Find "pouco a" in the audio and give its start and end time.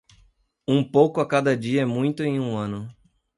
0.83-1.27